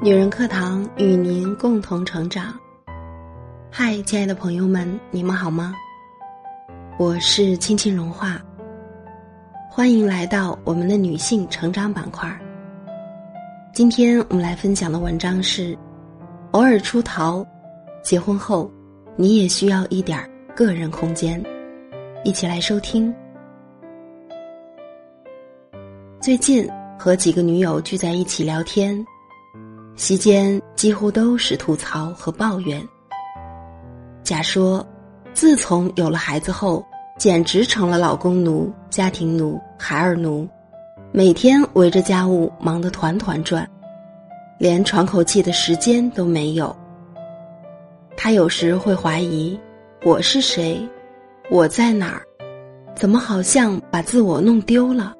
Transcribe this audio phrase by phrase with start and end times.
[0.00, 2.54] 女人课堂与您共同成长。
[3.68, 5.74] 嗨，亲爱的朋友们，你们好吗？
[6.96, 8.40] 我是青青融化，
[9.68, 12.30] 欢迎来到我们的女性成长板块。
[13.74, 15.76] 今天我们来分享的文章是：
[16.52, 17.44] 偶尔出逃，
[18.00, 18.70] 结婚后
[19.16, 20.16] 你也需要一点
[20.54, 21.44] 个人空间。
[22.22, 23.12] 一起来收听。
[26.20, 29.04] 最近和几个女友聚在一起聊天。
[29.98, 32.80] 席间几乎都是吐槽和抱怨。
[34.22, 34.86] 甲说
[35.34, 36.86] ：“自从有了孩子后，
[37.18, 40.48] 简直成了老公奴、家庭奴、孩儿奴，
[41.10, 43.68] 每天围着家务忙得团团转，
[44.56, 46.74] 连喘口气的时间都没有。
[48.16, 49.58] 他有时会怀疑
[50.04, 50.80] 我是谁，
[51.50, 52.22] 我在哪儿，
[52.94, 55.12] 怎么好像把自我弄丢了？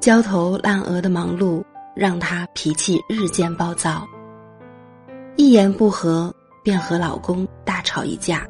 [0.00, 1.62] 焦头烂额的忙碌。”
[1.94, 4.06] 让她脾气日渐暴躁，
[5.36, 8.46] 一言不合便和老公大吵一架。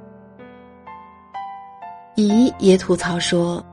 [2.16, 3.64] 姨也吐槽说，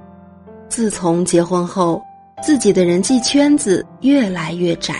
[0.67, 2.01] 自从结婚后，
[2.41, 4.95] 自己的人际圈子越来越窄。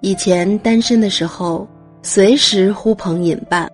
[0.00, 1.66] 以前单身的时候，
[2.02, 3.70] 随时呼朋引伴，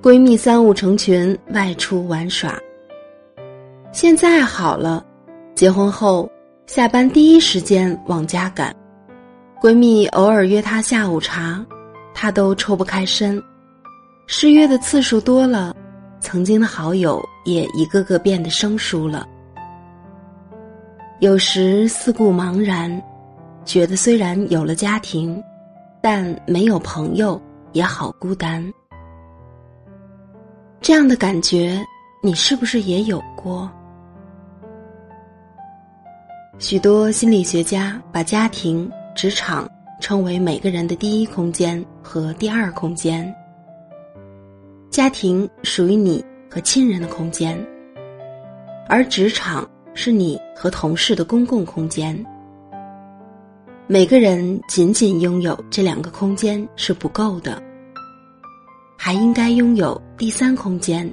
[0.00, 2.56] 闺蜜三五成群外出玩耍。
[3.90, 5.04] 现在好了，
[5.56, 6.30] 结婚后，
[6.66, 8.74] 下班第一时间往家赶。
[9.60, 11.64] 闺蜜偶尔约她下午茶，
[12.14, 13.42] 她都抽不开身。
[14.28, 15.74] 失约的次数多了，
[16.20, 19.26] 曾经的好友也一个个变得生疏了。
[21.18, 23.02] 有时四顾茫然，
[23.64, 25.42] 觉得虽然有了家庭，
[26.00, 27.40] 但没有朋友
[27.72, 28.64] 也好孤单。
[30.80, 31.84] 这样的感觉，
[32.22, 33.68] 你是不是也有过？
[36.60, 38.88] 许多心理学家把家庭。
[39.18, 39.68] 职场
[40.00, 43.34] 称为每个人的第一空间和第二空间。
[44.90, 47.58] 家庭属于你和亲人的空间，
[48.88, 52.24] 而职场是你和同事的公共空间。
[53.88, 57.60] 每个人仅仅拥有这两个空间是不够的，
[58.96, 61.12] 还应该拥有第三空间，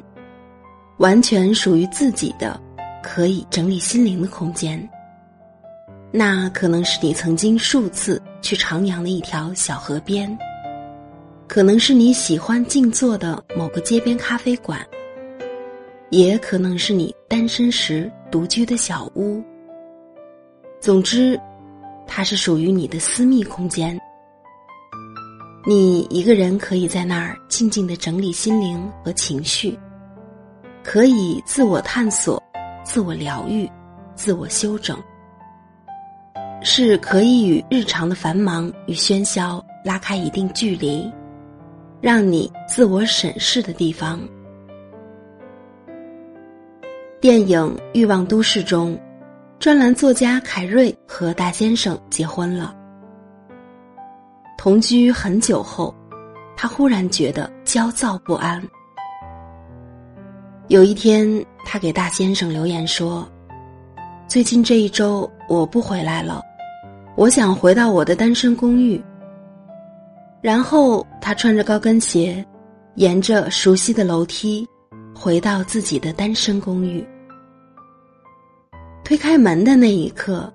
[0.97, 2.61] 完全属于自己的，
[3.01, 4.87] 可以整理心灵的空间。
[6.17, 10.25] 那可能是你曾经数次去徜徉的一条小河边，
[11.45, 14.79] 可能是你喜欢静坐的某个街边咖啡馆，
[16.11, 19.43] 也可能是你单身时独居的小屋。
[20.79, 21.37] 总之，
[22.07, 23.99] 它是属于你的私密空间。
[25.67, 29.77] 你一个人可以在那儿静静的整理心灵和情绪，
[30.81, 32.41] 可以自我探索、
[32.85, 33.69] 自我疗愈、
[34.15, 34.97] 自我修整。
[36.67, 41.07] 是可以与日常的繁忙与喧嚣拉开一定距离，
[42.01, 44.19] 让你自我审视的地方。
[47.21, 47.59] 电影
[47.93, 48.99] 《欲望都市》中，
[49.59, 52.75] 专栏作家凯瑞和大先生结婚了。
[54.57, 55.93] 同居很久后，
[56.57, 58.59] 他忽然觉得焦躁不安。
[60.67, 63.27] 有一天，他给大先生留言说
[64.27, 66.41] ：“最近这一周我不回来了。”
[67.15, 69.01] 我想回到我的单身公寓。
[70.41, 72.45] 然后他穿着高跟鞋，
[72.95, 74.67] 沿着熟悉的楼梯，
[75.15, 77.05] 回到自己的单身公寓。
[79.03, 80.51] 推开门的那一刻，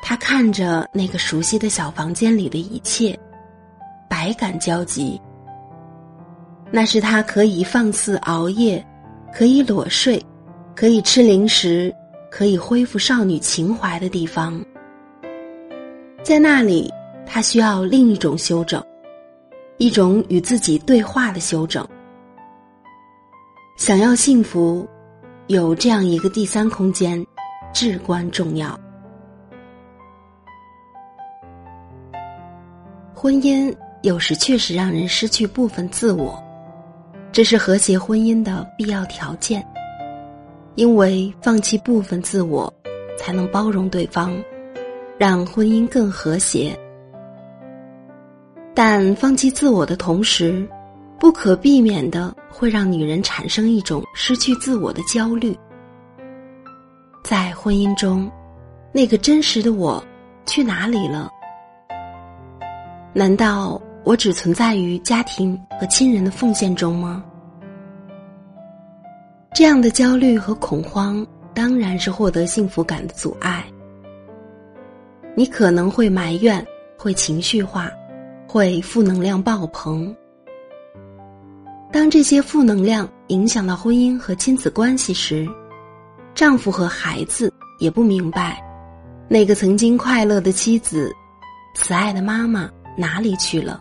[0.00, 3.18] 他看着那个熟悉的小房间里的一切，
[4.08, 5.20] 百感交集。
[6.70, 8.84] 那是他可以放肆熬夜，
[9.32, 10.22] 可以裸睡，
[10.74, 11.94] 可以吃零食，
[12.30, 14.62] 可以恢复少女情怀的地方。
[16.26, 16.92] 在那里，
[17.24, 18.84] 他需要另一种修整，
[19.78, 21.86] 一种与自己对话的修整。
[23.76, 24.84] 想要幸福，
[25.46, 27.24] 有这样一个第三空间，
[27.72, 28.76] 至关重要。
[33.14, 33.72] 婚姻
[34.02, 36.42] 有时确实让人失去部分自我，
[37.30, 39.64] 这是和谐婚姻的必要条件。
[40.74, 42.74] 因为放弃部分自我，
[43.16, 44.36] 才能包容对方。
[45.18, 46.78] 让婚姻更和谐，
[48.74, 50.68] 但放弃自我的同时，
[51.18, 55.56] 不可避免的会让女人产生一种失去自我的焦虑。
[57.24, 58.30] 在婚姻中，
[58.92, 60.04] 那个真实的我
[60.44, 61.30] 去哪里了？
[63.14, 67.24] 难道我只存在于家庭和亲人的奉献中吗？
[69.54, 73.64] 这样的焦虑和恐慌，当然是获得幸福感的阻碍。
[75.38, 76.66] 你可能会埋怨
[76.96, 77.90] 会情绪化，
[78.48, 80.16] 会负能量爆棚。
[81.92, 85.46] 当这些负能量影响到婚姻和亲子关系时，
[86.34, 88.62] 丈夫和孩子也不明白，
[89.28, 91.14] 那个曾经快乐的妻子、
[91.74, 93.78] 慈爱的妈妈哪里去了。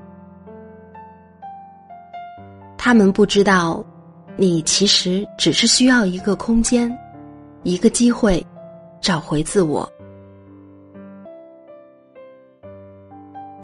[2.78, 3.81] 他们不知道，
[4.36, 6.94] 你其实只是需要一个空间，
[7.63, 8.46] 一个机会，
[9.00, 9.90] 找回自我。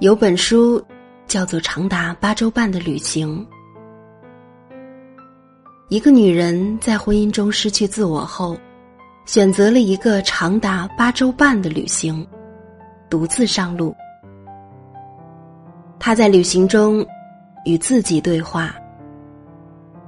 [0.02, 0.84] 有本书
[1.28, 3.46] 叫做《长达八周半的旅行》。
[5.90, 8.58] 一个女人在婚姻中失去自我后，
[9.28, 12.28] 选择了一个长达八周半的旅行，
[13.12, 13.96] 独自上路。
[16.00, 17.06] 她在旅行中
[17.64, 18.76] 与自己对话，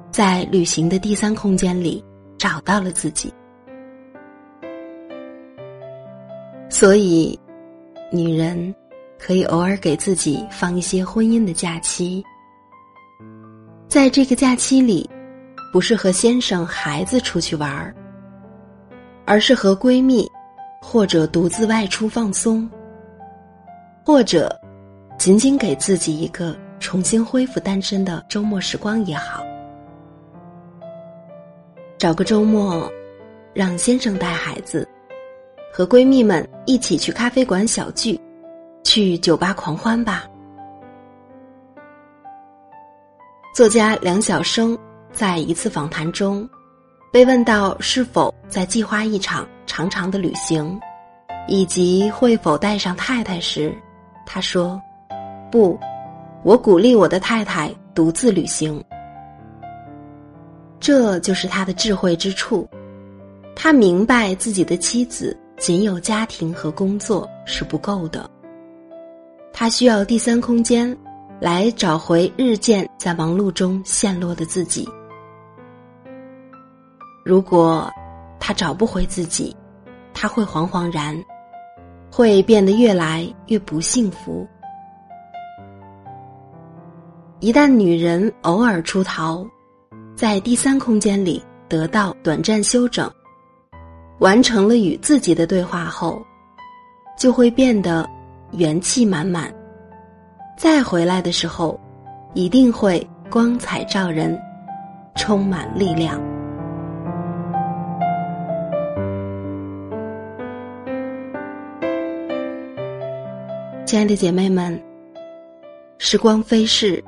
[0.09, 2.03] 在旅行的第三空间里
[2.39, 3.31] 找到了自己。
[6.67, 7.39] 所以，
[8.11, 8.73] 女人。
[9.25, 12.21] 可以偶尔给自己放一些婚姻的假期，
[13.87, 15.09] 在这个假期里，
[15.71, 17.95] 不是和先生、孩子出去玩儿，
[19.23, 20.29] 而是和闺蜜，
[20.81, 22.69] 或者独自外出放松，
[24.05, 24.53] 或者
[25.17, 29.41] 仅仅给自己一个重新恢复单身的周末时光也好。
[31.97, 32.91] 找个周末，
[33.53, 34.85] 让先生带孩子，
[35.71, 38.19] 和闺蜜们一起去咖啡馆小聚。
[38.93, 40.23] 去酒吧狂欢吧。
[43.51, 44.77] 作家梁晓声
[45.11, 46.47] 在一次访谈中，
[47.11, 50.79] 被问到是否在计划一场长长的旅行，
[51.47, 53.75] 以及会否带上太太时，
[54.27, 54.79] 他说
[55.51, 55.75] ：“不，
[56.43, 58.79] 我鼓励我的太太独自旅行。”
[60.79, 62.69] 这就是他的智慧之处。
[63.55, 68.29] 他明白自己的妻子仅有家庭和工作是不够的。
[69.55, 70.97] 他需要第三空间，
[71.39, 74.89] 来找回日渐在忙碌中陷落的自己。
[77.23, 77.87] 如果
[78.39, 79.55] 他找不回自己，
[80.11, 81.15] 他会惶惶然，
[82.11, 84.45] 会变得越来越不幸福。
[87.39, 89.45] 一旦女人偶尔出逃，
[90.15, 93.09] 在第三空间里得到短暂休整，
[94.19, 96.19] 完成了与自己的对话后，
[97.17, 98.09] 就会变得。
[98.55, 99.51] 元气满满，
[100.55, 101.79] 再回来的时候，
[102.35, 104.39] 一定会光彩照人，
[105.15, 106.21] 充满力量。
[113.85, 114.79] 亲爱的姐妹们，
[115.97, 117.03] 时光飞逝，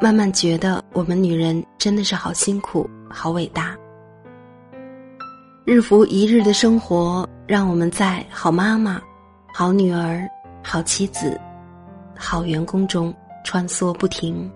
[0.00, 3.76] 慢慢觉得我们女人真的是好辛苦、好伟大。
[5.66, 8.98] 日复一日的生活，让我们在好妈妈、
[9.52, 10.26] 好女儿。
[10.68, 11.40] 好妻子，
[12.16, 13.14] 好员工中
[13.44, 14.50] 穿梭不停，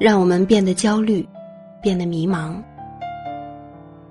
[0.00, 1.26] 让我们变得焦虑，
[1.80, 2.60] 变得迷茫，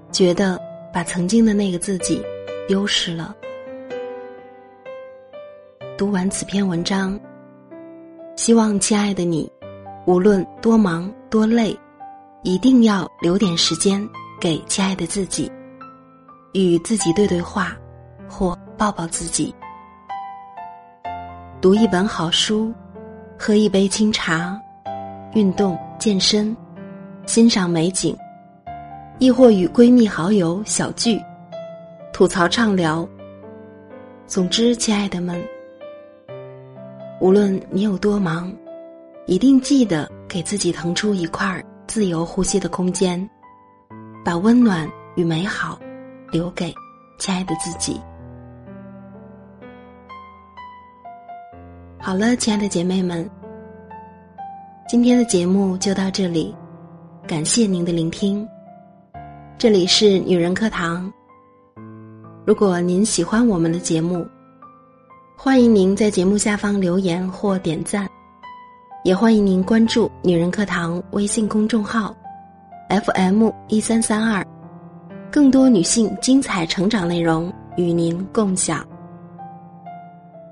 [0.10, 0.58] 觉得
[0.94, 2.24] 把曾经的那个自己
[2.66, 3.36] 丢失了。
[5.98, 7.20] 读完此篇文章，
[8.38, 9.52] 希望亲爱的你，
[10.06, 11.78] 无论多忙多累，
[12.44, 14.02] 一定要留点时间
[14.40, 15.52] 给亲爱的自己，
[16.54, 17.76] 与自己对对话，
[18.30, 19.54] 或抱抱自己。
[21.62, 22.74] 读一本好书，
[23.38, 24.58] 喝一杯清茶，
[25.34, 26.56] 运动健身，
[27.26, 28.16] 欣赏美景，
[29.18, 31.22] 亦或与闺蜜好友小聚，
[32.14, 33.06] 吐槽畅聊。
[34.26, 35.38] 总之，亲爱的们，
[37.20, 38.50] 无论你有多忙，
[39.26, 43.30] 一定记得给自己腾出一块自由呼吸的空间，
[44.24, 45.78] 把温暖与美好
[46.32, 46.74] 留给
[47.18, 48.00] 亲爱的自己。
[52.02, 53.30] 好了，亲爱的姐妹们，
[54.88, 56.56] 今天的节目就到这里，
[57.28, 58.48] 感谢您的聆听。
[59.58, 61.12] 这里是女人课堂。
[62.46, 64.26] 如果您喜欢我们的节目，
[65.36, 68.08] 欢迎您在节目下方留言或点赞，
[69.04, 72.16] 也欢迎您关注女人课堂微信公众号
[72.90, 74.44] FM 一三三二，
[75.30, 78.88] 更多女性精彩成长内容与您共享。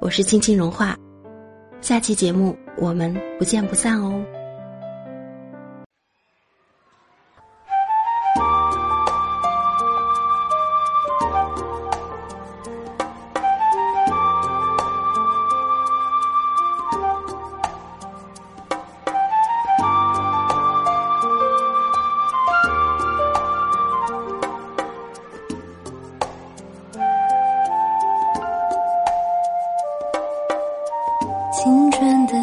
[0.02, 0.96] 我是青青融化。
[1.82, 4.24] 下期节目，我们不见不散哦。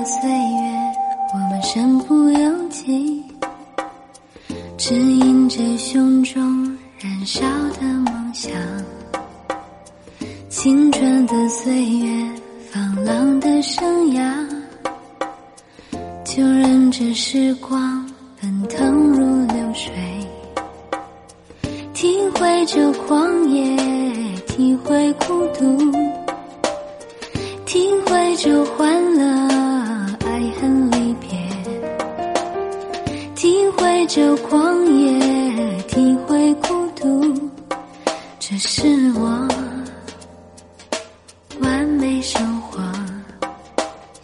[0.04, 0.92] 岁月
[1.32, 3.24] 我们身不由己
[4.76, 7.40] 指引着胸中燃烧
[7.80, 8.52] 的梦想。
[10.50, 12.30] 青春的岁月
[12.70, 14.46] 放浪的生涯
[16.22, 18.06] 就任这时光
[18.38, 19.90] 奔腾如流水。
[21.94, 23.74] 体会着狂野
[24.46, 25.90] 体会孤独
[27.64, 29.03] 体会着欢
[34.14, 37.50] 体会这狂野，体会孤独，
[38.38, 39.48] 这是我
[41.60, 42.22] 完美。
[42.22, 42.80] 生活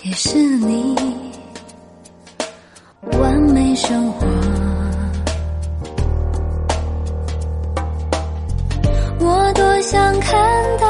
[0.02, 0.96] 也是你
[3.18, 4.26] 完美生活，
[9.18, 10.40] 我多想看
[10.78, 10.89] 到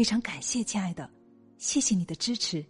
[0.00, 1.10] 非常感谢，亲爱的，
[1.58, 2.64] 谢谢你的支持。